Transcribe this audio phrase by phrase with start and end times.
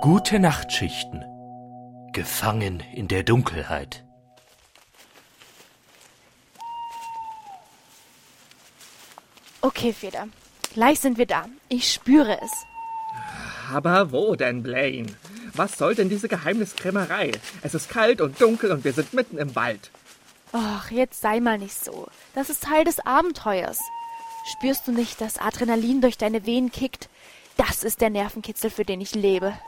[0.00, 1.24] Gute Nachtschichten.
[2.12, 4.04] Gefangen in der Dunkelheit.
[9.60, 10.28] Okay, Feder.
[10.72, 11.46] Gleich sind wir da.
[11.68, 12.50] Ich spüre es.
[13.72, 15.08] Aber wo denn, Blaine?
[15.54, 17.32] Was soll denn diese Geheimniskrämerei?
[17.62, 19.90] Es ist kalt und dunkel und wir sind mitten im Wald.
[20.54, 22.06] Och, jetzt sei mal nicht so.
[22.36, 23.80] Das ist Teil des Abenteuers.
[24.52, 27.08] Spürst du nicht, dass Adrenalin durch deine Venen kickt?
[27.56, 29.58] Das ist der Nervenkitzel, für den ich lebe.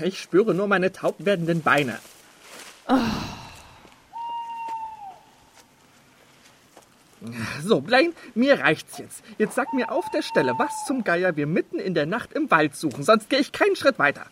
[0.00, 1.98] Ich spüre nur meine taub werdenden Beine.
[7.62, 9.24] So, Blaine, mir reicht's jetzt.
[9.38, 12.50] Jetzt sag mir auf der Stelle, was zum Geier wir mitten in der Nacht im
[12.50, 14.26] Wald suchen, sonst gehe ich keinen Schritt weiter.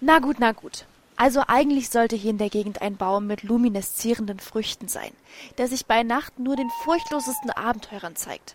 [0.00, 0.86] Na gut, na gut.
[1.16, 5.10] Also eigentlich sollte hier in der Gegend ein Baum mit lumineszierenden Früchten sein,
[5.56, 8.54] der sich bei Nacht nur den furchtlosesten Abenteurern zeigt.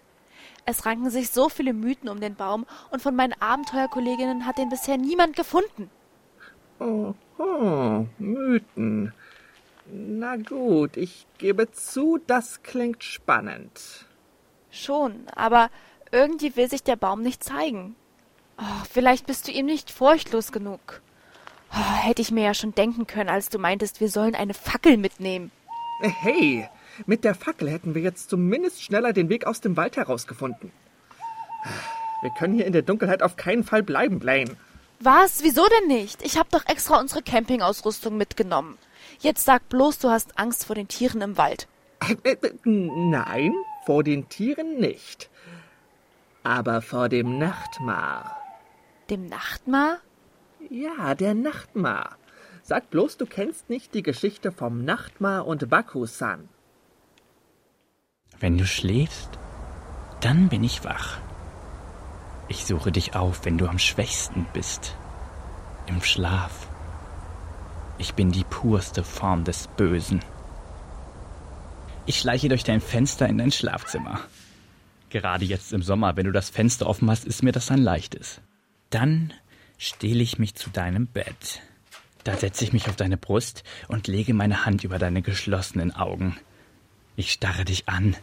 [0.66, 4.70] Es ranken sich so viele Mythen um den Baum und von meinen Abenteuerkolleginnen hat den
[4.70, 5.90] bisher niemand gefunden.
[6.82, 9.14] Oh, oh, Mythen.
[9.86, 14.08] Na gut, ich gebe zu, das klingt spannend.
[14.72, 15.70] Schon, aber
[16.12, 17.96] irgendwie will sich der Baum nicht zeigen.
[18.58, 21.02] Oh, vielleicht bist du ihm nicht furchtlos genug.
[21.72, 24.98] Oh, hätte ich mir ja schon denken können, als du meintest, wir sollen eine Fackel
[24.98, 25.52] mitnehmen.
[26.02, 26.68] Hey,
[27.06, 30.72] mit der Fackel hätten wir jetzt zumindest schneller den Weg aus dem Wald herausgefunden.
[32.24, 34.58] Wir können hier in der Dunkelheit auf keinen Fall bleiben, Blaine.
[35.04, 35.44] Was?
[35.44, 36.22] Wieso denn nicht?
[36.22, 38.78] Ich hab doch extra unsere Campingausrüstung mitgenommen.
[39.20, 41.68] Jetzt sag bloß, du hast Angst vor den Tieren im Wald.
[42.64, 43.54] Nein,
[43.86, 45.30] vor den Tieren nicht.
[46.44, 48.38] Aber vor dem Nachtmar.
[49.10, 49.98] Dem Nachtmar?
[50.70, 52.18] Ja, der Nachtmar.
[52.64, 56.48] Sag bloß, du kennst nicht die Geschichte vom Nachtmar und Baku-san.
[58.40, 59.32] Wenn du schläfst,
[60.22, 61.20] dann bin ich wach.
[62.52, 64.98] Ich suche dich auf, wenn du am schwächsten bist.
[65.88, 66.68] Im Schlaf.
[67.98, 70.20] Ich bin die purste Form des Bösen.
[72.06, 74.20] Ich schleiche durch dein Fenster in dein Schlafzimmer.
[75.10, 78.42] Gerade jetzt im Sommer, wenn du das Fenster offen hast, ist mir das ein leichtes.
[78.90, 79.32] Dann
[79.78, 81.62] stehle ich mich zu deinem Bett.
[82.26, 86.36] Da setze ich mich auf deine Brust und lege meine Hand über deine geschlossenen Augen.
[87.16, 88.18] Ich starre dich an.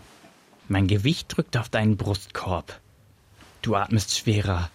[0.69, 2.79] Mein Gewicht drückt auf deinen Brustkorb.
[3.69, 4.71] Du atmest schwerer.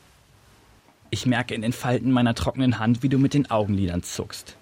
[1.10, 4.56] Ich merke in den Falten meiner trockenen Hand, wie du mit den Augenlidern zuckst.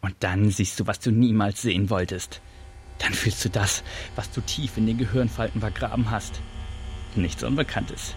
[0.00, 2.40] Und dann siehst du, was du niemals sehen wolltest.
[2.98, 6.40] Dann fühlst du das, was du tief in den Gehirnfalten vergraben hast.
[7.14, 8.14] Nichts Unbekanntes,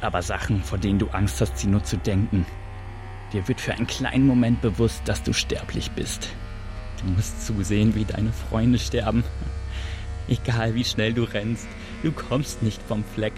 [0.00, 2.46] aber Sachen, vor denen du Angst hast, sie nur zu denken.
[3.32, 6.28] Dir wird für einen kleinen Moment bewusst, dass du sterblich bist.
[7.00, 9.24] Du musst zusehen, wie deine Freunde sterben.
[10.28, 11.66] Egal wie schnell du rennst,
[12.04, 13.34] du kommst nicht vom Fleck.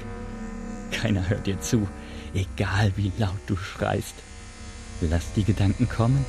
[0.94, 1.88] Keiner hört dir zu,
[2.34, 4.14] egal wie laut du schreist.
[5.00, 6.24] Lass die Gedanken kommen,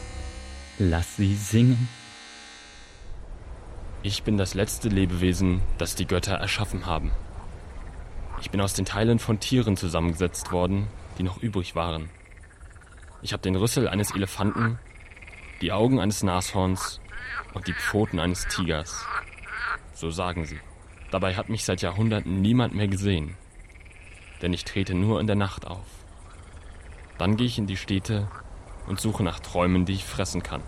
[0.79, 1.87] lass sie singen.
[4.01, 7.11] Ich bin das letzte Lebewesen, das die Götter erschaffen haben.
[8.41, 10.87] Ich bin aus den Teilen von Tieren zusammengesetzt worden,
[11.17, 12.09] die noch übrig waren.
[13.21, 14.77] Ich habe den Rüssel eines Elefanten,
[15.61, 16.99] die Augen eines Nashorns
[17.53, 19.05] und die Pfoten eines Tigers.
[19.93, 20.59] So sagen sie.
[21.11, 23.37] Dabei hat mich seit Jahrhunderten niemand mehr gesehen.
[24.41, 25.85] Denn ich trete nur in der Nacht auf.
[27.17, 28.27] Dann gehe ich in die Städte
[28.87, 30.61] und suche nach Träumen, die ich fressen kann.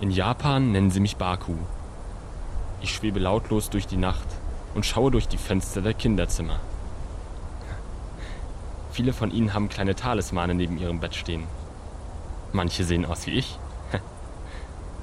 [0.00, 1.54] In Japan nennen sie mich Baku.
[2.80, 4.26] Ich schwebe lautlos durch die Nacht
[4.74, 6.60] und schaue durch die Fenster der Kinderzimmer.
[8.90, 11.44] Viele von ihnen haben kleine Talismane neben ihrem Bett stehen.
[12.52, 13.58] Manche sehen aus wie ich.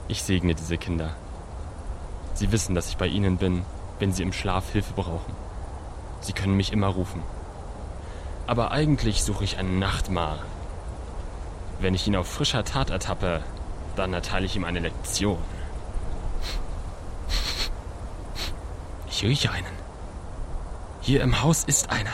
[0.07, 1.15] Ich segne diese Kinder.
[2.33, 3.63] Sie wissen, dass ich bei ihnen bin,
[3.99, 5.33] wenn sie im Schlaf Hilfe brauchen.
[6.21, 7.21] Sie können mich immer rufen.
[8.47, 10.39] Aber eigentlich suche ich einen Nachtmar.
[11.79, 13.43] Wenn ich ihn auf frischer Tat ertappe,
[13.95, 15.39] dann erteile ich ihm eine Lektion.
[19.09, 19.67] Ich rieche einen.
[21.01, 22.13] Hier im Haus ist einer.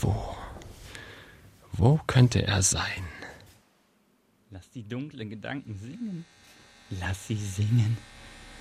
[0.00, 0.34] Wo?
[1.72, 3.04] Wo könnte er sein?
[4.50, 6.24] Lass die dunklen Gedanken singen.
[6.90, 7.96] Lass sie singen.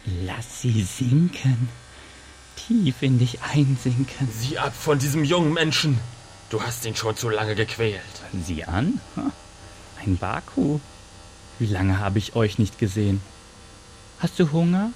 [0.05, 1.69] Lass sie sinken.
[2.55, 4.29] Tief in dich einsinken.
[4.31, 5.99] Sieh ab von diesem jungen Menschen.
[6.49, 8.01] Du hast ihn schon zu lange gequält.
[8.45, 8.99] Sieh an.
[10.03, 10.79] Ein Baku.
[11.59, 13.21] Wie lange habe ich euch nicht gesehen?
[14.19, 14.91] Hast du Hunger?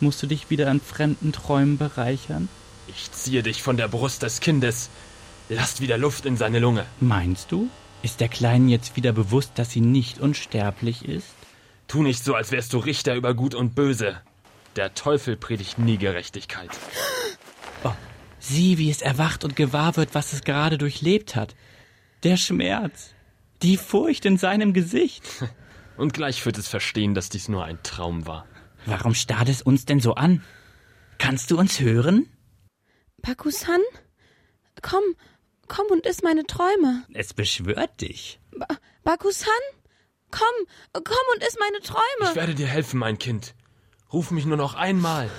[0.00, 2.48] Musst du dich wieder an fremden Träumen bereichern?
[2.88, 4.88] Ich ziehe dich von der Brust des Kindes.
[5.48, 6.86] Lasst wieder Luft in seine Lunge.
[7.00, 7.68] Meinst du?
[8.02, 11.34] Ist der Kleinen jetzt wieder bewusst, dass sie nicht unsterblich ist?
[11.90, 14.20] Tu nicht so, als wärst du Richter über Gut und Böse.
[14.76, 16.70] Der Teufel predigt nie Gerechtigkeit.
[17.82, 17.92] Oh,
[18.38, 21.56] Sieh, wie es erwacht und gewahr wird, was es gerade durchlebt hat.
[22.24, 23.14] Der Schmerz,
[23.62, 25.24] die Furcht in seinem Gesicht.
[25.96, 28.46] Und gleich wird es verstehen, dass dies nur ein Traum war.
[28.84, 30.44] Warum starrt es uns denn so an?
[31.18, 32.28] Kannst du uns hören?
[33.22, 33.80] Bakusan?
[34.82, 35.04] Komm,
[35.68, 37.04] komm und iss meine Träume.
[37.14, 38.38] Es beschwört dich.
[38.56, 38.66] Ba
[39.04, 39.50] Bakusan?
[40.30, 42.30] Komm, komm und iss meine Träume.
[42.30, 43.54] Ich werde dir helfen, mein Kind.
[44.12, 45.30] Ruf mich nur noch einmal.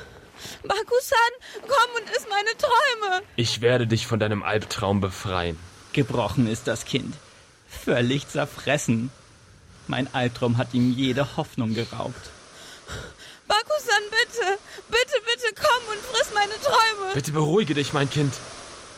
[0.63, 3.23] Bakusan, komm und iss meine Träume.
[3.35, 5.57] Ich werde dich von deinem Albtraum befreien.
[5.93, 7.15] Gebrochen ist das Kind.
[7.67, 9.11] Völlig zerfressen.
[9.87, 12.29] Mein Albtraum hat ihm jede Hoffnung geraubt.
[13.47, 17.13] Bakusan, bitte, bitte, bitte komm und friss meine Träume.
[17.13, 18.33] Bitte beruhige dich, mein Kind.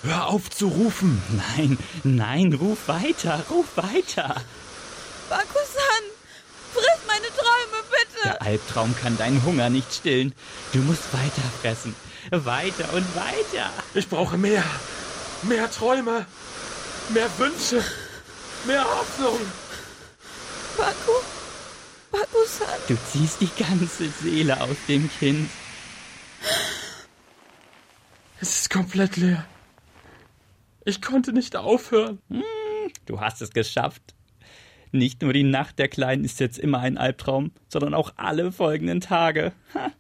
[0.04, 1.22] Hör auf zu rufen.
[1.58, 4.36] Nein, nein, ruf weiter, ruf weiter.
[5.30, 6.04] Bakusan,
[6.74, 8.24] friss meine Träume, bitte.
[8.24, 10.34] Der Albtraum kann deinen Hunger nicht stillen.
[10.72, 11.96] Du musst weiter fressen.
[12.32, 13.70] Weiter und weiter.
[13.94, 14.64] Ich brauche mehr.
[15.44, 16.26] Mehr Träume.
[17.10, 17.84] Mehr Wünsche.
[18.66, 19.40] Mehr Hoffnung.
[20.78, 21.12] Baku,
[22.12, 22.80] Bakusan.
[22.88, 25.50] Du ziehst die ganze Seele aus dem Kind.
[28.40, 29.46] Es ist komplett leer.
[30.86, 32.20] Ich konnte nicht aufhören.
[33.06, 34.02] Du hast es geschafft.
[34.96, 39.02] Nicht nur die Nacht der Kleinen ist jetzt immer ein Albtraum, sondern auch alle folgenden
[39.02, 39.52] Tage.
[39.74, 39.92] Ha,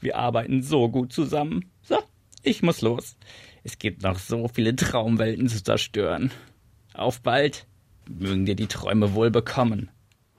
[0.00, 1.70] wir arbeiten so gut zusammen.
[1.82, 1.96] So,
[2.42, 3.16] ich muss los.
[3.62, 6.32] Es gibt noch so viele Traumwelten zu zerstören.
[6.92, 7.68] Auf bald.
[8.08, 9.90] Mögen dir die Träume wohl bekommen.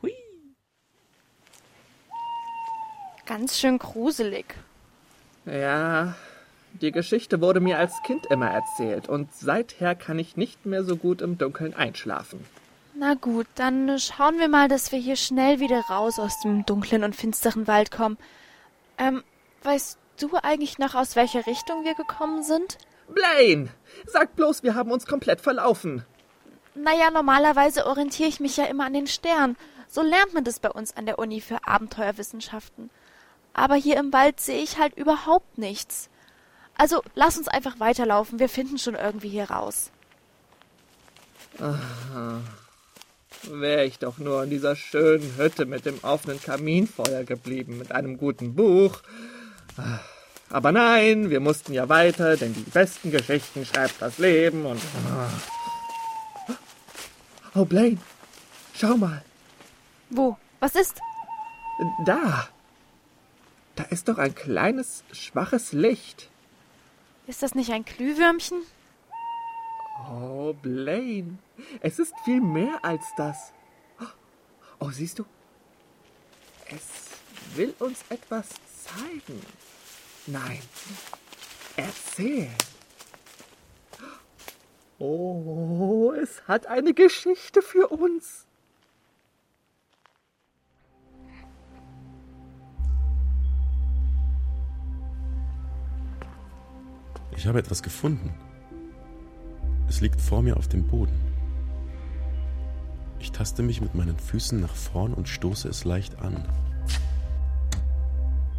[0.02, 0.12] Hui.
[3.26, 4.54] Ganz schön gruselig.
[5.46, 6.14] Ja,
[6.74, 10.98] die Geschichte wurde mir als Kind immer erzählt und seither kann ich nicht mehr so
[10.98, 12.46] gut im Dunkeln einschlafen.
[12.96, 17.04] Na gut, dann schauen wir mal, dass wir hier schnell wieder raus aus dem dunklen
[17.04, 18.18] und finsteren Wald kommen.
[18.98, 19.24] Ähm,
[19.64, 22.78] weißt du eigentlich noch, aus welcher Richtung wir gekommen sind?
[23.08, 23.70] Blaine,
[24.06, 26.06] sag bloß, wir haben uns komplett verlaufen.
[26.76, 29.58] Naja, normalerweise orientiere ich mich ja immer an den Sternen.
[29.88, 32.90] So lernt man das bei uns an der Uni für Abenteuerwissenschaften.
[33.54, 36.10] Aber hier im Wald sehe ich halt überhaupt nichts.
[36.76, 39.92] Also lass uns einfach weiterlaufen, wir finden schon irgendwie hier raus.
[43.52, 48.18] Wäre ich doch nur in dieser schönen Hütte mit dem offenen Kaminfeuer geblieben, mit einem
[48.18, 49.02] guten Buch.
[50.50, 54.82] Aber nein, wir mussten ja weiter, denn die besten Geschichten schreibt das Leben und.
[57.56, 57.98] Oh, Blaine,
[58.74, 59.24] schau mal,
[60.10, 60.38] Wo?
[60.60, 61.00] Was ist?
[62.06, 62.48] da.
[63.76, 66.30] Da ist doch ein kleines, schwaches Licht.
[67.26, 68.62] Ist das nicht ein Glühwürmchen?
[70.00, 71.38] Oh, Blaine,
[71.82, 73.54] es ist viel mehr als das.
[74.80, 75.26] Oh, siehst du?
[76.66, 77.12] Es
[77.56, 79.42] will uns etwas zeigen.
[80.28, 80.60] Nein,
[81.76, 82.56] erzählen.
[85.00, 88.46] Oh, es hat eine Geschichte für uns.
[97.36, 98.34] Ich habe etwas gefunden.
[99.94, 101.14] Es liegt vor mir auf dem Boden.
[103.20, 106.44] Ich taste mich mit meinen Füßen nach vorn und stoße es leicht an.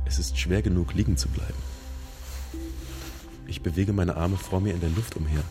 [0.05, 1.59] Es ist schwer genug, liegen zu bleiben.
[3.49, 5.43] Ich bewege meine Arme vor mir in der Luft umher.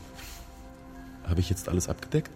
[1.25, 2.31] Habe ich jetzt alles abgedeckt?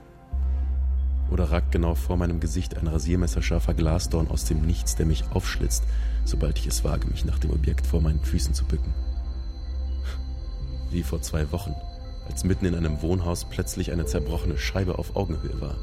[1.32, 5.86] Oder ragt genau vor meinem Gesicht ein rasiermesserscharfer Glasdorn aus dem Nichts, der mich aufschlitzt,
[6.26, 8.94] sobald ich es wage, mich nach dem Objekt vor meinen Füßen zu bücken?
[10.92, 11.74] Wie vor zwei Wochen,
[12.28, 15.78] als mitten in einem Wohnhaus plötzlich eine zerbrochene Scheibe auf Augenhöhe war.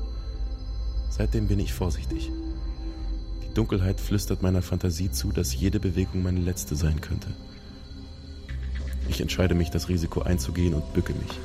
[1.10, 2.30] Seitdem bin ich vorsichtig.
[3.42, 7.28] Die Dunkelheit flüstert meiner Fantasie zu, dass jede Bewegung meine letzte sein könnte.
[9.08, 11.38] Ich entscheide mich, das Risiko einzugehen und bücke mich.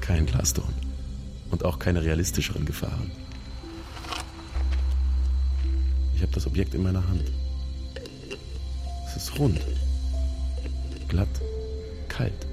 [0.00, 0.74] Kein Glasdorn.
[1.50, 3.10] Und auch keine realistischeren Gefahren.
[6.16, 7.30] Ich habe das Objekt in meiner Hand.
[9.06, 9.60] Es ist rund.
[11.08, 11.28] Glatt.
[12.12, 12.46] Kalt.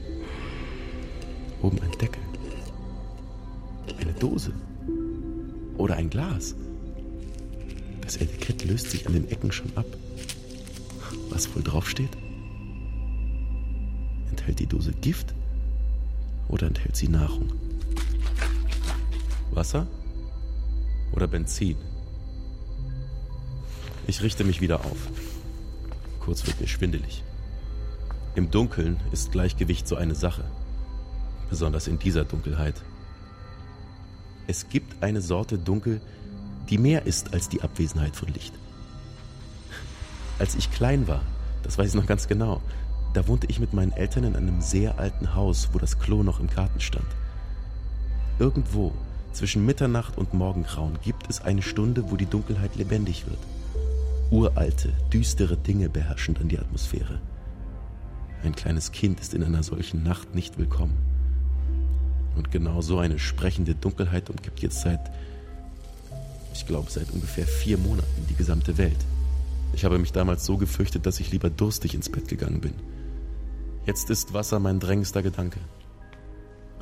[1.62, 2.22] Oben ein Deckel.
[4.00, 4.54] Eine Dose.
[5.78, 6.56] Oder ein Glas.
[8.02, 9.86] Das Etikett löst sich an den Ecken schon ab.
[11.30, 12.16] Was wohl draufsteht?
[14.30, 15.36] Enthält die Dose Gift?
[16.48, 17.52] Oder enthält sie Nahrung?
[19.52, 19.88] Wasser?
[21.12, 21.76] Oder Benzin?
[24.08, 25.10] Ich richte mich wieder auf.
[26.22, 27.24] Kurz wird mir schwindelig.
[28.36, 30.44] Im Dunkeln ist Gleichgewicht so eine Sache.
[31.50, 32.76] Besonders in dieser Dunkelheit.
[34.48, 36.00] Es gibt eine Sorte Dunkel,
[36.70, 38.54] die mehr ist als die Abwesenheit von Licht.
[40.38, 41.22] Als ich klein war,
[41.64, 42.62] das weiß ich noch ganz genau,
[43.14, 46.40] Da wohnte ich mit meinen Eltern in einem sehr alten Haus, wo das Klo noch
[46.40, 47.08] im Garten stand.
[48.38, 48.94] Irgendwo
[49.34, 53.40] zwischen Mitternacht und Morgengrauen gibt es eine Stunde, wo die Dunkelheit lebendig wird.
[54.30, 57.20] Uralte, düstere Dinge beherrschen dann die Atmosphäre.
[58.44, 60.98] Ein kleines Kind ist in einer solchen Nacht nicht willkommen.
[62.36, 65.12] Und genau so eine sprechende Dunkelheit umgibt jetzt seit,
[66.54, 68.98] ich glaube, seit ungefähr vier Monaten die gesamte Welt.
[69.74, 72.74] Ich habe mich damals so gefürchtet, dass ich lieber durstig ins Bett gegangen bin.
[73.86, 75.60] Jetzt ist Wasser mein drängendster Gedanke.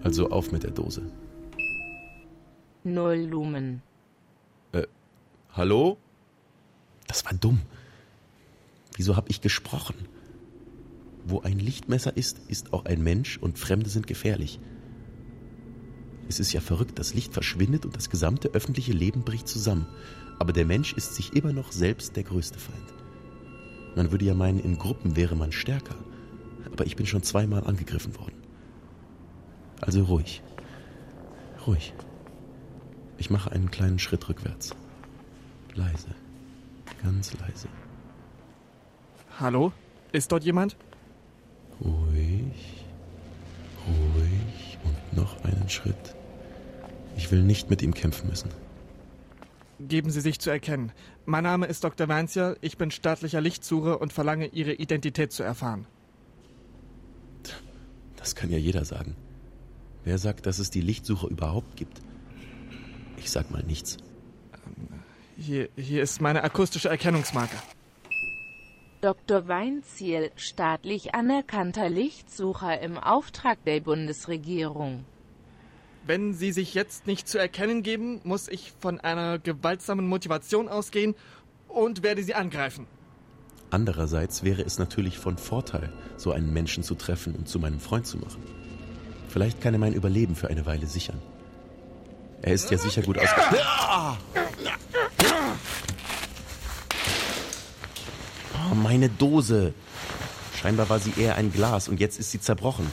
[0.03, 1.01] Also auf mit der Dose.
[2.83, 3.81] Null Lumen.
[4.73, 4.83] Äh,
[5.53, 5.97] hallo?
[7.07, 7.61] Das war dumm.
[8.95, 9.95] Wieso habe ich gesprochen?
[11.29, 14.61] Wo ein Lichtmesser ist, ist auch ein Mensch und Fremde sind gefährlich.
[16.29, 19.87] Es ist ja verrückt, das Licht verschwindet und das gesamte öffentliche Leben bricht zusammen.
[20.39, 22.93] Aber der Mensch ist sich immer noch selbst der größte Feind.
[23.97, 25.95] Man würde ja meinen, in Gruppen wäre man stärker.
[26.71, 28.37] Aber ich bin schon zweimal angegriffen worden.
[29.81, 30.41] Also ruhig.
[31.65, 31.93] Ruhig.
[33.17, 34.73] Ich mache einen kleinen Schritt rückwärts.
[35.75, 36.15] Leise.
[37.03, 37.67] Ganz leise.
[39.41, 39.73] Hallo?
[40.13, 40.77] Ist dort jemand?
[41.83, 42.85] Ruhig.
[43.87, 44.77] Ruhig.
[44.83, 46.15] Und noch einen Schritt.
[47.15, 48.49] Ich will nicht mit ihm kämpfen müssen.
[49.79, 50.91] Geben Sie sich zu erkennen.
[51.25, 52.07] Mein Name ist Dr.
[52.07, 55.85] Weinzierl, ich bin staatlicher Lichtsucher und verlange Ihre Identität zu erfahren.
[58.15, 59.15] Das kann ja jeder sagen.
[60.03, 62.01] Wer sagt, dass es die Lichtsuche überhaupt gibt?
[63.17, 63.97] Ich sag mal nichts.
[65.37, 67.55] Hier, hier ist meine akustische Erkennungsmarke.
[69.01, 69.47] Dr.
[69.47, 75.05] Weinziel, staatlich anerkannter Lichtsucher im Auftrag der Bundesregierung.
[76.07, 81.15] Wenn Sie sich jetzt nicht zu erkennen geben, muss ich von einer gewaltsamen Motivation ausgehen
[81.67, 82.87] und werde Sie angreifen.
[83.69, 88.07] Andererseits wäre es natürlich von Vorteil, so einen Menschen zu treffen und zu meinem Freund
[88.07, 88.41] zu machen.
[89.27, 91.21] Vielleicht kann er mein Überleben für eine Weile sichern.
[92.41, 93.59] Er ist ja sicher gut ausgestattet.
[98.71, 99.73] Oh, meine Dose.
[100.59, 102.91] Scheinbar war sie eher ein Glas und jetzt ist sie zerbrochen.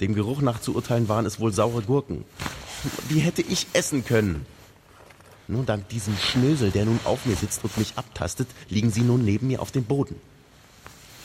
[0.00, 2.24] Dem Geruch nach zu urteilen waren es wohl saure Gurken.
[3.10, 4.46] Die hätte ich essen können.
[5.48, 9.24] Nur dank diesem Schnösel, der nun auf mir sitzt und mich abtastet, liegen sie nun
[9.24, 10.14] neben mir auf dem Boden.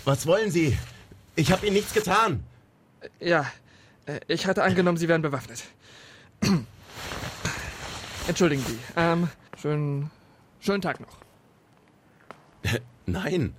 [0.04, 0.78] Was wollen Sie?
[1.36, 2.44] Ich habe Ihnen nichts getan.
[3.20, 3.46] Ja,
[4.06, 5.64] äh, ich hatte angenommen, Sie wären bewaffnet.
[8.28, 8.78] Entschuldigen Sie.
[8.96, 9.30] Ähm,
[9.60, 10.12] schönen,
[10.60, 11.18] schönen Tag noch.
[13.06, 13.54] Nein,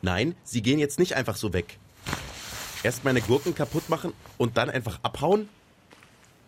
[0.00, 1.78] nein, Sie gehen jetzt nicht einfach so weg.
[2.82, 5.48] Erst meine Gurken kaputt machen und dann einfach abhauen?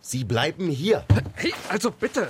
[0.00, 1.04] Sie bleiben hier.
[1.34, 2.28] Hey, also bitte.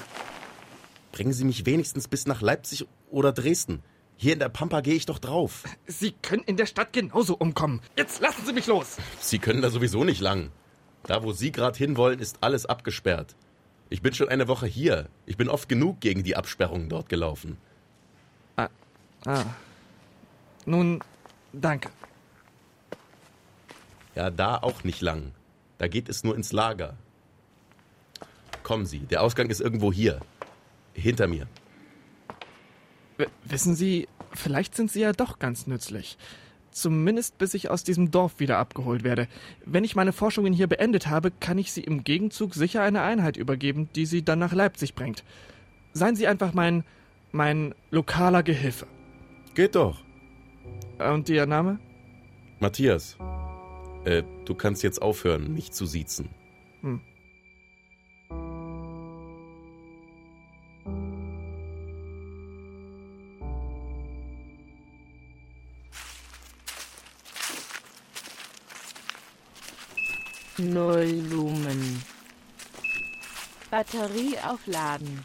[1.13, 3.83] Bringen Sie mich wenigstens bis nach Leipzig oder Dresden.
[4.17, 5.65] Hier in der Pampa gehe ich doch drauf.
[5.87, 7.81] Sie können in der Stadt genauso umkommen.
[7.97, 8.97] Jetzt lassen Sie mich los.
[9.21, 10.51] Sie können da sowieso nicht lang.
[11.05, 13.35] Da, wo Sie gerade hinwollen, ist alles abgesperrt.
[13.91, 15.09] Ich bin schon eine Woche hier.
[15.27, 17.59] Ich bin oft genug gegen die Absperrungen dort gelaufen.
[18.57, 18.69] Ah.
[19.27, 19.45] ah.
[20.67, 21.01] Nun,
[21.53, 21.91] danke.
[24.15, 25.33] Ja, da auch nicht lang.
[25.79, 26.97] Da geht es nur ins Lager.
[28.63, 30.21] Kommen Sie, der Ausgang ist irgendwo hier.
[30.95, 31.47] Hinter mir.
[33.19, 36.17] W wissen Sie, vielleicht sind Sie ja doch ganz nützlich.
[36.71, 39.29] Zumindest bis ich aus diesem Dorf wieder abgeholt werde.
[39.65, 43.37] Wenn ich meine Forschungen hier beendet habe, kann ich Sie im Gegenzug sicher eine Einheit
[43.37, 45.25] übergeben, die Sie dann nach Leipzig bringt.
[45.93, 46.85] Seien Sie einfach mein,
[47.33, 48.87] mein lokaler Gehilfe.
[49.55, 50.04] Geht doch.
[50.99, 51.79] Und Ihr Name?
[52.61, 53.17] Matthias.
[54.05, 56.29] Äh, du kannst jetzt aufhören, mich zu siezen.
[56.83, 57.01] Hm.
[70.57, 72.03] Null Lumen.
[73.71, 75.25] Batterie aufladen.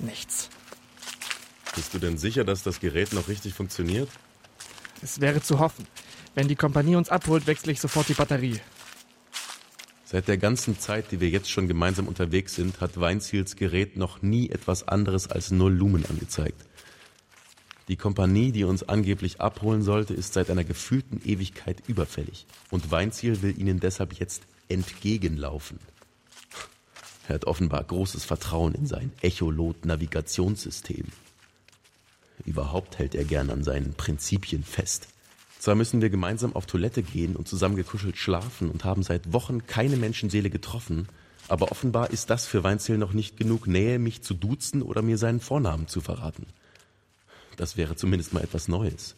[0.00, 0.50] Nichts.
[1.76, 4.08] Bist du denn sicher, dass das Gerät noch richtig funktioniert?
[5.02, 5.86] Es wäre zu hoffen.
[6.34, 8.60] Wenn die Kompanie uns abholt, wechsle ich sofort die Batterie.
[10.04, 14.22] Seit der ganzen Zeit, die wir jetzt schon gemeinsam unterwegs sind, hat Weinziels Gerät noch
[14.22, 16.64] nie etwas anderes als null Lumen angezeigt.
[17.88, 22.46] Die Kompanie, die uns angeblich abholen sollte, ist seit einer gefühlten Ewigkeit überfällig.
[22.70, 25.78] Und Weinziel will ihnen deshalb jetzt entgegenlaufen.
[27.28, 31.06] Er hat offenbar großes Vertrauen in sein Echolot-Navigationssystem.
[32.44, 35.08] Überhaupt hält er gern an seinen Prinzipien fest.
[35.58, 39.96] Zwar müssen wir gemeinsam auf Toilette gehen und zusammengekuschelt schlafen und haben seit Wochen keine
[39.96, 41.08] Menschenseele getroffen,
[41.48, 45.16] aber offenbar ist das für Weinzel noch nicht genug Nähe, mich zu duzen oder mir
[45.16, 46.46] seinen Vornamen zu verraten.
[47.56, 49.14] Das wäre zumindest mal etwas Neues.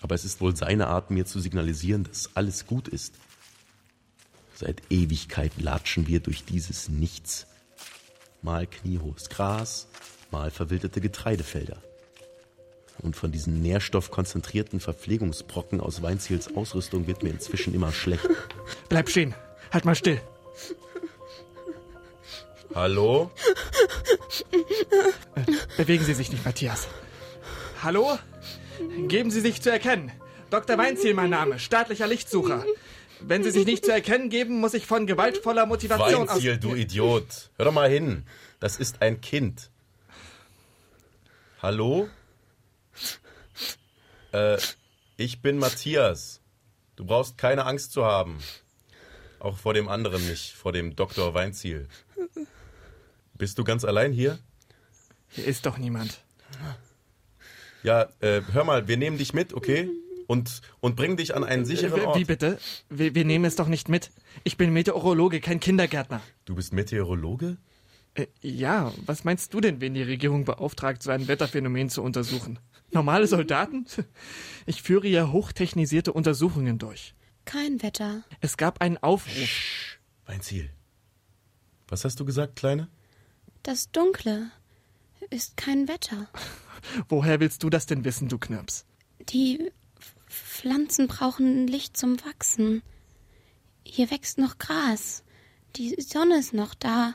[0.00, 3.14] Aber es ist wohl seine Art, mir zu signalisieren, dass alles gut ist.
[4.54, 7.46] Seit Ewigkeit latschen wir durch dieses Nichts.
[8.42, 9.88] Mal kniehohes Gras,
[10.34, 11.76] mal verwilderte Getreidefelder.
[12.98, 18.28] Und von diesen nährstoffkonzentrierten Verpflegungsbrocken aus Weinziels Ausrüstung wird mir inzwischen immer schlecht.
[18.88, 19.34] Bleib stehen.
[19.72, 20.20] Halt mal still.
[22.74, 23.30] Hallo?
[25.76, 26.88] Bewegen Sie sich nicht, Matthias.
[27.82, 28.18] Hallo?
[29.06, 30.10] Geben Sie sich zu erkennen.
[30.50, 30.76] Dr.
[30.78, 32.64] Weinziel, mein Name, staatlicher Lichtsucher.
[33.20, 36.36] Wenn Sie sich nicht zu erkennen geben, muss ich von gewaltvoller Motivation aus...
[36.36, 37.50] Weinziel, du Idiot.
[37.56, 38.24] Hör doch mal hin.
[38.58, 39.70] Das ist ein Kind.
[41.64, 42.10] Hallo?
[44.32, 44.58] Äh,
[45.16, 46.42] ich bin Matthias.
[46.94, 48.38] Du brauchst keine Angst zu haben.
[49.38, 51.32] Auch vor dem anderen nicht, vor dem Dr.
[51.32, 51.88] Weinziel.
[53.32, 54.38] Bist du ganz allein hier?
[55.30, 56.22] Hier ist doch niemand.
[57.82, 59.88] Ja, äh, hör mal, wir nehmen dich mit, okay?
[60.26, 62.18] Und, und bringen dich an einen sicheren Äh, Ort.
[62.18, 62.58] Wie bitte?
[62.90, 64.10] Wir, wir nehmen es doch nicht mit.
[64.42, 66.20] Ich bin Meteorologe, kein Kindergärtner.
[66.44, 67.56] Du bist Meteorologe?
[68.14, 72.58] Äh, ja, was meinst du denn, wen die Regierung beauftragt, so ein Wetterphänomen zu untersuchen?
[72.90, 73.86] Normale Soldaten?
[74.66, 77.14] Ich führe ja hochtechnisierte Untersuchungen durch.
[77.44, 78.24] Kein Wetter.
[78.40, 79.98] Es gab einen Aufruf.
[80.24, 80.70] Weinziel.
[81.88, 82.88] Was hast du gesagt, Kleine?
[83.62, 84.50] Das Dunkle
[85.28, 86.28] ist kein Wetter.
[87.10, 88.86] Woher willst du das denn wissen, du Knirps?
[89.28, 89.70] Die
[90.28, 92.82] Pflanzen brauchen Licht zum Wachsen.
[93.84, 95.24] Hier wächst noch Gras.
[95.76, 97.14] Die Sonne ist noch da.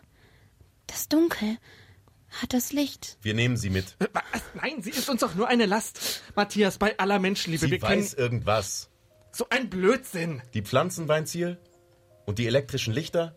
[0.90, 1.58] Das Dunkel
[2.42, 3.18] hat das Licht.
[3.22, 3.96] Wir nehmen sie mit.
[4.00, 4.42] Äh, was?
[4.56, 6.24] Nein, sie ist uns doch nur eine Last.
[6.36, 8.02] Matthias, bei aller Menschenliebe, Sie wir können...
[8.02, 8.90] weiß irgendwas.
[9.32, 10.42] So ein Blödsinn.
[10.54, 11.60] Die Pflanzen, Weinziel?
[12.26, 13.36] Und die elektrischen Lichter?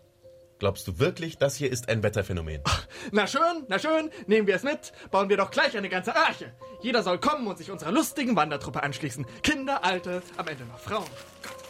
[0.58, 2.62] Glaubst du wirklich, das hier ist ein Wetterphänomen?
[3.10, 6.54] Na schön, na schön, nehmen wir es mit, bauen wir doch gleich eine ganze Arche.
[6.82, 9.26] Jeder soll kommen und sich unserer lustigen Wandertruppe anschließen.
[9.42, 11.08] Kinder, Alte, am Ende noch Frauen.
[11.42, 11.61] Gott.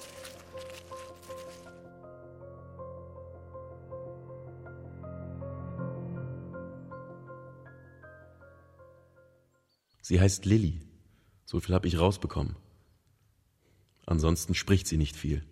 [10.02, 10.80] Sie heißt Lilly.
[11.44, 12.56] So viel habe ich rausbekommen.
[14.04, 15.46] Ansonsten spricht sie nicht viel.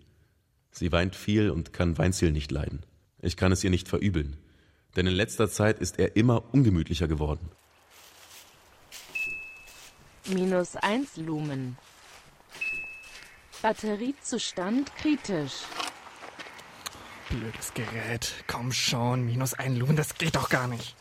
[0.72, 2.84] Sie weint viel und kann Weinziel nicht leiden.
[3.22, 4.36] Ich kann es ihr nicht verübeln,
[4.96, 7.50] denn in letzter Zeit ist er immer ungemütlicher geworden.
[10.26, 11.76] Minus 1 Lumen.
[13.62, 15.64] Batteriezustand kritisch.
[17.28, 18.32] Blödes Gerät.
[18.46, 20.96] Komm schon, minus ein Lumen, das geht doch gar nicht.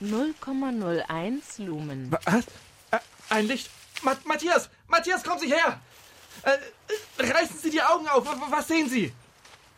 [0.00, 2.10] 0,01 Lumen.
[2.24, 2.44] Was?
[2.90, 3.70] Äh, ein Licht.
[4.02, 4.70] Ma Matthias!
[4.86, 5.80] Matthias, kommen Sie her!
[6.42, 6.52] Äh,
[7.22, 8.26] äh, reißen Sie die Augen auf.
[8.50, 9.12] Was sehen Sie?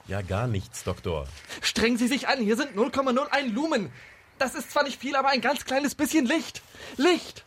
[0.07, 1.27] Ja, gar nichts, Doktor.
[1.63, 2.41] Strengen Sie sich an.
[2.41, 3.93] Hier sind 0,01 Lumen.
[4.39, 6.63] Das ist zwar nicht viel, aber ein ganz kleines bisschen Licht.
[6.97, 7.45] Licht!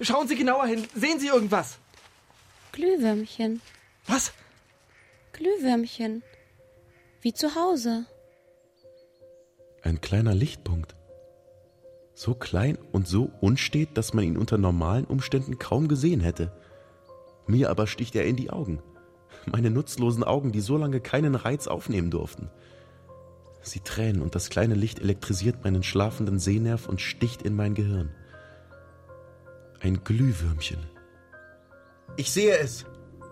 [0.00, 0.86] Schauen Sie genauer hin.
[0.94, 1.78] Sehen Sie irgendwas?
[2.72, 3.60] Glühwürmchen.
[4.06, 4.32] Was?
[5.32, 6.22] Glühwürmchen.
[7.20, 8.06] Wie zu Hause.
[9.82, 10.94] Ein kleiner Lichtpunkt.
[12.20, 16.50] So klein und so unstet, dass man ihn unter normalen Umständen kaum gesehen hätte.
[17.46, 18.82] Mir aber sticht er in die Augen.
[19.46, 22.50] Meine nutzlosen Augen, die so lange keinen Reiz aufnehmen durften.
[23.62, 28.10] Sie tränen und das kleine Licht elektrisiert meinen schlafenden Sehnerv und sticht in mein Gehirn.
[29.78, 30.80] Ein Glühwürmchen.
[32.16, 32.84] Ich sehe es.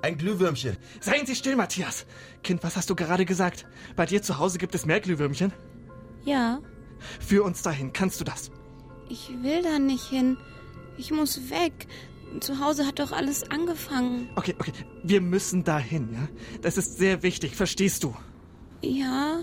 [0.03, 0.77] Ein Glühwürmchen.
[1.01, 2.07] Seien Sie still, Matthias.
[2.45, 3.67] Kind, was hast du gerade gesagt?
[3.97, 5.53] Bei dir zu Hause gibt es mehr Glühwürmchen?
[6.25, 6.61] Ja,
[7.21, 7.93] Führ uns dahin.
[7.93, 8.51] Kannst du das?
[9.09, 10.37] Ich will da nicht hin.
[10.97, 11.87] Ich muss weg.
[12.41, 14.29] Zu Hause hat doch alles angefangen.
[14.37, 14.73] Okay, okay.
[15.03, 16.29] Wir müssen dahin, ja?
[16.63, 17.57] Das ist sehr wichtig.
[17.57, 18.15] Verstehst du?
[18.83, 19.41] Ja,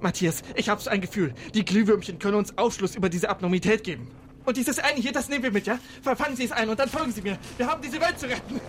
[0.00, 1.34] Matthias, ich hab's ein Gefühl.
[1.54, 4.08] Die Glühwürmchen können uns Aufschluss über diese Abnormität geben.
[4.44, 5.78] Und dieses eine hier, das nehmen wir mit, ja?
[6.02, 7.38] Verfangen Sie es ein und dann folgen Sie mir.
[7.56, 8.60] Wir haben diese Welt zu retten.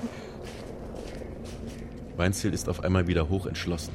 [2.17, 3.93] Weinziel ist auf einmal wieder hoch entschlossen.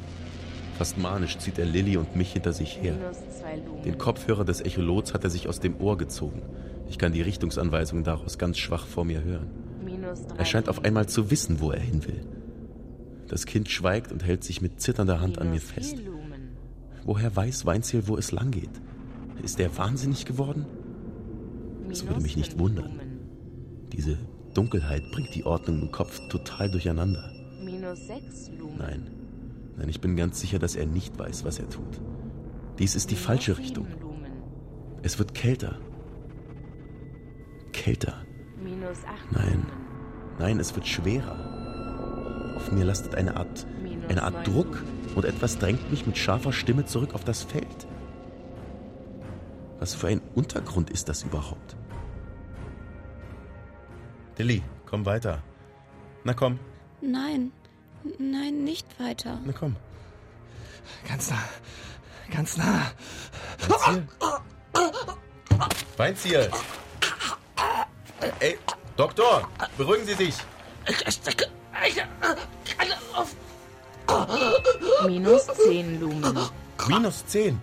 [0.79, 2.95] Fast manisch zieht er Lilly und mich hinter sich her.
[2.95, 3.83] Minus 2 Lumen.
[3.83, 6.43] Den Kopfhörer des Echolots hat er sich aus dem Ohr gezogen.
[6.89, 9.49] Ich kann die Richtungsanweisungen daraus ganz schwach vor mir hören.
[9.83, 12.27] Minus 3 Er scheint auf einmal zu wissen, wo er hin will.
[13.29, 15.97] Das Kind schweigt und hält sich mit zitternder Hand an mir fest.
[15.97, 16.57] 4 Lumen.
[17.05, 18.71] Woher weiß Weinziel, wo es lang geht?
[19.43, 20.67] Ist er wahnsinnig geworden?
[21.83, 23.01] Minus würde mich nicht 5 wundern.
[23.93, 24.19] Diese
[24.53, 27.33] Dunkelheit bringt die Ordnung im Kopf total durcheinander.
[27.65, 28.79] Minus 6 Lumen.
[28.79, 29.11] Nein,
[29.77, 32.01] nein, ich bin ganz sicher, dass er nicht weiß, was er tut.
[32.79, 33.87] Dies ist die falsche Richtung.
[33.87, 34.33] 7 Lumen.
[35.03, 35.79] Es wird kälter.
[37.73, 38.23] Kälter.
[38.63, 39.67] Minus 8 Nein.
[40.39, 42.55] Nein, es wird schwerer.
[42.57, 43.67] Auf mir lastet eine Art,
[44.09, 44.83] eine Art Druck
[45.15, 47.87] und etwas drängt mich mit scharfer Stimme zurück auf das Feld.
[49.79, 51.77] Was für ein Untergrund ist das überhaupt?
[54.39, 55.43] Lilly, Komm weiter.
[56.25, 56.59] Na komm,
[57.01, 57.53] Nein,
[58.19, 59.39] nein, nicht weiter.
[59.45, 59.77] na komm.
[61.09, 61.39] Ganz nah.
[62.33, 62.91] Ganz nah.
[65.97, 66.51] Weinziel!
[68.41, 68.59] Ey,
[68.97, 70.35] Doktor, beruhigen Sie sich.
[75.07, 76.39] Minus 10 Lumen.
[76.89, 77.61] Minus 10.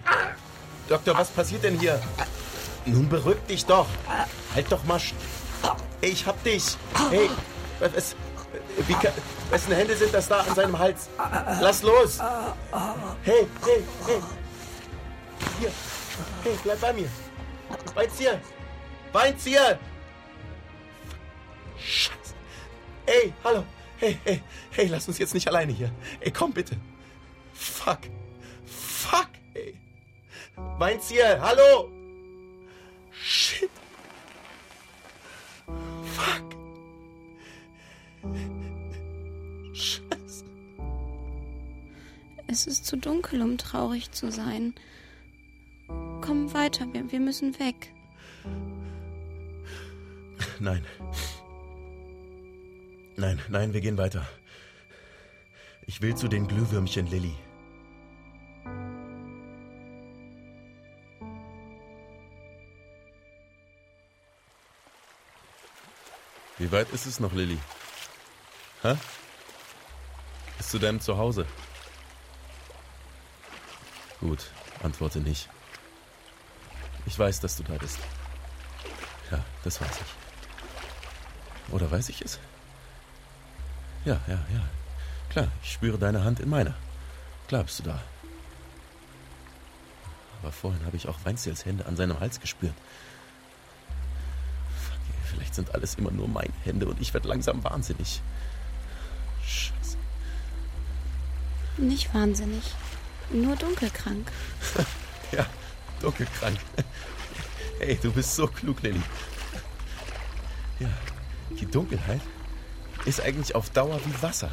[0.90, 2.00] Doktor, was passiert denn hier?
[2.86, 3.88] Nun beruhig dich doch.
[4.54, 5.00] Halt doch mal.
[6.02, 6.76] Ey, ich hab dich.
[7.10, 7.30] Hey,
[7.80, 8.16] was,
[8.88, 9.14] wie, ka-
[9.54, 11.10] wessen Hände sind das da an seinem Hals?
[11.62, 12.20] Lass los.
[13.24, 14.22] Hey, hey, hey.
[15.60, 15.72] Hier.
[16.44, 17.10] Hey, bleib bei mir.
[17.94, 18.42] Weinzieher.
[19.12, 19.80] Weinzieher.
[21.78, 22.34] Scheiße.
[23.06, 23.64] Ey, hallo.
[23.98, 25.92] Hey, hey, hey, lass uns jetzt nicht alleine hier.
[26.20, 26.76] Ey, komm bitte.
[27.54, 28.00] Fuck.
[28.66, 29.76] Fuck, ey.
[30.56, 31.92] Weinzieher, hallo.
[33.12, 33.70] Shit.
[42.54, 44.76] Es ist zu dunkel, um traurig zu sein.
[45.88, 47.92] Komm weiter, wir, wir müssen weg.
[50.60, 50.86] Nein.
[53.18, 54.28] Nein, nein, wir gehen weiter.
[55.88, 57.36] Ich will zu den Glühwürmchen, Lilly.
[66.60, 67.58] Wie weit ist es noch, Lilly?
[68.84, 68.96] Hä?
[70.60, 71.48] Bis zu deinem Zuhause?
[74.24, 74.50] Gut,
[74.82, 75.50] antworte nicht.
[77.06, 77.98] Ich weiß, dass du da bist.
[79.30, 81.74] Ja, das weiß ich.
[81.74, 82.40] Oder weiß ich es?
[84.06, 84.64] Ja, ja, ja.
[85.30, 86.74] Klar, ich spüre deine Hand in meiner.
[87.50, 88.02] Klar bist du da.
[90.42, 92.76] Aber vorhin habe ich auch Weinzels Hände an seinem Hals gespürt.
[94.86, 98.22] Fuck, ey, vielleicht sind alles immer nur meine Hände und ich werde langsam wahnsinnig.
[99.46, 99.98] Scheiße.
[101.76, 102.64] Nicht wahnsinnig.
[103.32, 104.32] Nur dunkelkrank.
[105.32, 105.48] Ja,
[106.00, 106.60] dunkelkrank.
[107.80, 109.02] Hey, du bist so klug, Lilly.
[110.80, 110.90] Ja,
[111.60, 112.22] die Dunkelheit
[113.06, 114.52] ist eigentlich auf Dauer wie Wasser.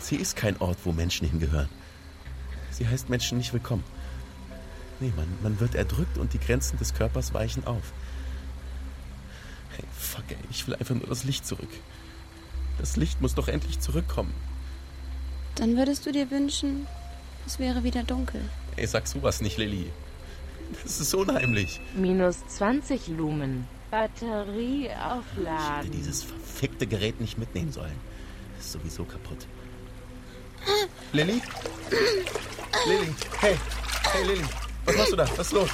[0.00, 1.68] Sie ist kein Ort, wo Menschen hingehören.
[2.72, 3.84] Sie heißt Menschen nicht willkommen.
[4.98, 7.92] Nee, man, man wird erdrückt und die Grenzen des Körpers weichen auf.
[9.76, 11.70] Hey, fuck, ey, ich will einfach nur das Licht zurück.
[12.78, 14.34] Das Licht muss doch endlich zurückkommen.
[15.54, 16.86] Dann würdest du dir wünschen,
[17.46, 18.40] es wäre wieder dunkel.
[18.76, 19.90] Ey, sag sowas nicht, Lilly.
[20.82, 21.80] Das ist unheimlich.
[21.94, 23.66] Minus 20 Lumen.
[23.90, 25.90] Batterie Ich hätte aufladen.
[25.90, 27.96] dieses verfickte Gerät nicht mitnehmen sollen.
[28.58, 29.46] Ist sowieso kaputt.
[31.12, 31.42] Lilly?
[32.86, 33.56] Lilly, hey,
[34.12, 34.44] hey Lilly,
[34.84, 35.28] was machst du da?
[35.36, 35.70] Was ist los?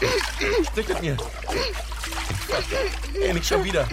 [0.66, 1.16] Sprich mit mir.
[3.12, 3.86] Hey, nicht schon wieder.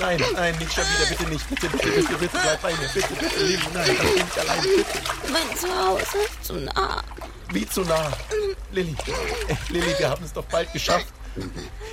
[0.00, 1.48] Nein, nein, nicht schon wieder, bitte nicht.
[1.48, 2.88] Bitte, bitte, bitte, bitte, bleib bei mir.
[2.92, 5.32] Bitte, bitte, Lilly, nein, lass mich nicht allein, bitte.
[5.32, 7.02] Mein Zuhause ist zu nah.
[7.52, 8.10] Wie zu nah.
[8.72, 8.94] Lilly,
[9.48, 11.12] ey, Lilly, wir haben es doch bald geschafft.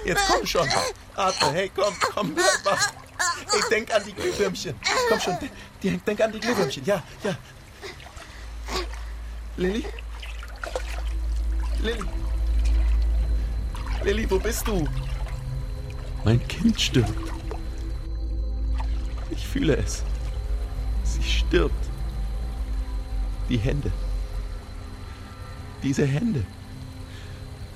[0.06, 0.68] Jetzt komm schon.
[1.16, 2.92] Atme, hey, komm, komm, bleib wach.
[3.54, 4.76] Ey, denk an die Glühwürmchen.
[5.10, 5.38] Komm schon,
[5.82, 6.86] denk, denk an die Glühwürmchen.
[6.86, 7.36] Ja, ja.
[9.58, 9.86] Lilly?
[11.82, 12.23] Lilly?
[14.04, 14.86] Lilly, wo bist du?
[16.26, 17.14] Mein Kind stirbt.
[19.32, 20.04] Ich fühle es.
[21.04, 21.90] Sie stirbt.
[23.48, 23.92] Die Hände.
[25.84, 26.44] Diese Hände.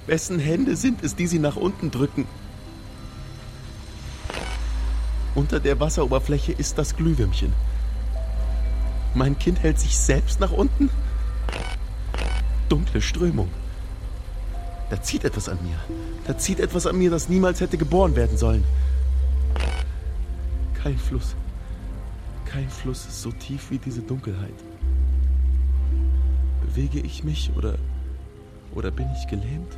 [0.06, 2.26] Wessen Hände sind es, die sie nach unten drücken?
[5.34, 7.54] Unter der Wasseroberfläche ist das Glühwürmchen.
[9.14, 10.90] Mein Kind hält sich selbst nach unten?
[12.68, 13.50] Dunkle Strömung.
[14.90, 15.78] Da zieht etwas an mir.
[16.26, 18.64] Da zieht etwas an mir, das niemals hätte geboren werden sollen.
[20.74, 21.36] Kein Fluss.
[22.46, 24.54] Kein Fluss ist so tief wie diese Dunkelheit.
[26.62, 27.78] Bewege ich mich oder
[28.74, 29.78] oder bin ich gelähmt?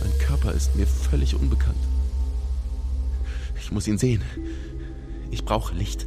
[0.00, 1.76] Mein Körper ist mir völlig unbekannt.
[3.58, 4.22] Ich muss ihn sehen.
[5.30, 6.06] Ich brauche Licht.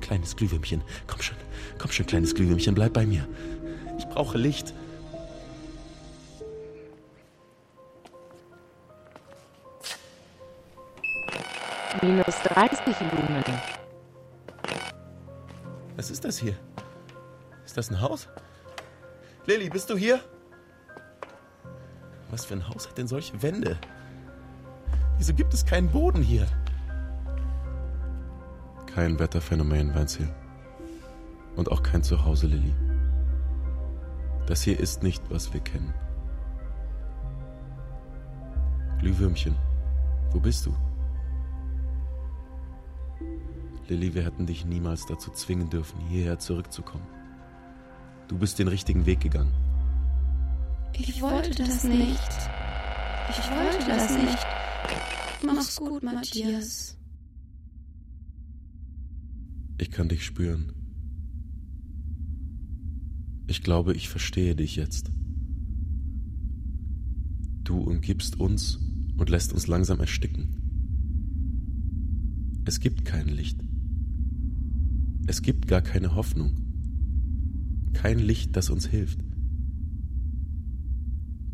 [0.00, 0.82] Kleines Glühwürmchen.
[1.06, 1.36] Komm schon.
[1.78, 2.74] Komm schon, kleines Glühwürmchen.
[2.74, 3.26] Bleib bei mir.
[3.98, 4.74] Ich brauche Licht.
[12.02, 13.44] Minus 30 Lumen.
[15.96, 16.54] Was ist das hier?
[17.64, 18.28] Ist das ein Haus?
[19.46, 20.20] Lilly, bist du hier?
[22.30, 23.78] Was für ein Haus hat denn solche Wände?
[25.16, 26.46] Wieso gibt es keinen Boden hier?
[28.94, 30.28] Kein Wetterphänomen, Weinziel.
[31.56, 32.74] Und auch kein Zuhause, Lilly.
[34.46, 35.92] Das hier ist nicht, was wir kennen.
[39.00, 39.56] Glühwürmchen,
[40.32, 40.87] wo bist du?
[43.88, 47.06] Lilly, wir hätten dich niemals dazu zwingen dürfen, hierher zurückzukommen.
[48.28, 49.54] Du bist den richtigen Weg gegangen.
[50.92, 52.28] Ich wollte das nicht.
[53.30, 54.46] Ich wollte das nicht.
[55.44, 56.96] Mach's gut, Matthias.
[59.78, 60.72] Ich kann dich spüren.
[63.46, 65.10] Ich glaube, ich verstehe dich jetzt.
[67.64, 68.78] Du umgibst uns
[69.16, 70.54] und lässt uns langsam ersticken.
[72.66, 73.67] Es gibt kein Licht.
[75.28, 76.52] Es gibt gar keine Hoffnung.
[77.92, 79.18] Kein Licht, das uns hilft.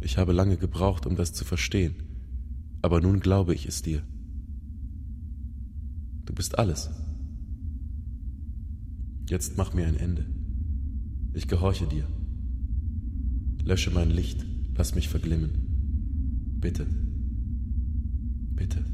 [0.01, 1.97] Ich habe lange gebraucht, um das zu verstehen,
[2.83, 4.05] aber nun glaube ich es dir.
[6.25, 6.89] Du bist alles.
[9.29, 10.25] Jetzt mach mir ein Ende.
[11.33, 12.07] Ich gehorche dir.
[13.65, 15.51] Lösche mein Licht, lass mich verglimmen.
[16.61, 16.87] Bitte.
[18.55, 18.85] Bitte.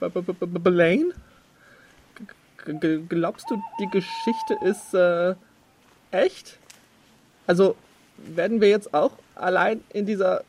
[0.00, 1.12] Blaine?
[3.08, 5.34] Glaubst du, die Geschichte ist äh,
[6.10, 6.58] echt?
[7.46, 7.76] Also
[8.16, 10.44] werden wir jetzt auch allein in dieser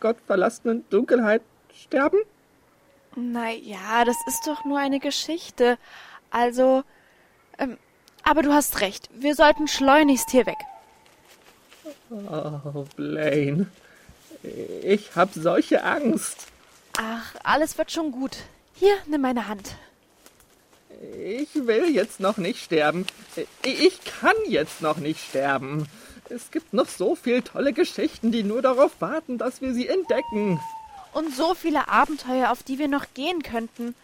[0.00, 1.42] gottverlassenen Dunkelheit
[1.74, 2.18] sterben?
[3.16, 5.78] Na ja, das ist doch nur eine Geschichte.
[6.30, 6.84] Also,
[7.58, 7.78] ähm,
[8.22, 9.08] aber du hast recht.
[9.12, 10.58] Wir sollten schleunigst hier weg.
[12.10, 13.66] Oh, Blaine.
[14.82, 16.46] Ich hab solche Angst.
[16.96, 18.38] Ach, alles wird schon gut.
[18.80, 19.74] Hier, nimm meine Hand.
[21.22, 23.06] Ich will jetzt noch nicht sterben.
[23.62, 25.86] Ich kann jetzt noch nicht sterben.
[26.30, 30.58] Es gibt noch so viel tolle Geschichten, die nur darauf warten, dass wir sie entdecken.
[31.12, 33.94] Und so viele Abenteuer, auf die wir noch gehen könnten.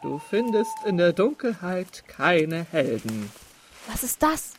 [0.00, 3.30] Du findest in der Dunkelheit keine Helden.
[3.88, 4.52] Was ist das?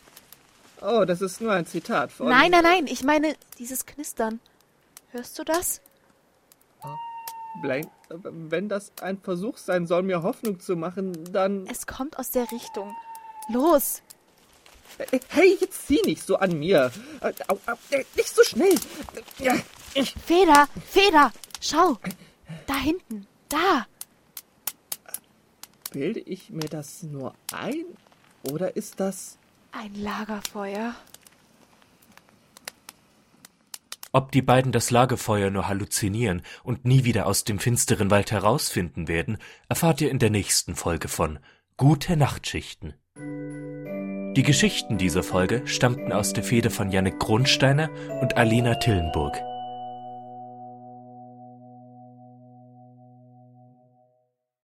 [0.79, 2.29] Oh, das ist nur ein Zitat von.
[2.29, 4.39] Nein, nein, nein, ich meine dieses Knistern.
[5.11, 5.81] Hörst du das?
[7.61, 11.65] Blaine, wenn das ein Versuch sein soll, mir Hoffnung zu machen, dann.
[11.67, 12.95] Es kommt aus der Richtung.
[13.49, 14.01] Los!
[15.29, 16.91] Hey, jetzt zieh nicht so an mir.
[18.15, 18.75] Nicht so schnell.
[20.25, 21.31] Feder, Feder,
[21.61, 21.97] schau.
[22.65, 23.85] Da hinten, da.
[25.91, 27.85] Bilde ich mir das nur ein?
[28.51, 29.37] Oder ist das.
[29.71, 30.95] Ein Lagerfeuer?
[34.11, 39.07] Ob die beiden das Lagerfeuer nur halluzinieren und nie wieder aus dem finsteren Wald herausfinden
[39.07, 39.37] werden,
[39.69, 41.39] erfahrt ihr in der nächsten Folge von
[41.75, 42.93] Gute Nachtschichten.
[44.35, 47.89] Die Geschichten dieser Folge stammten aus der Feder von Jannik Grundsteiner
[48.21, 49.35] und Alina Tillenburg.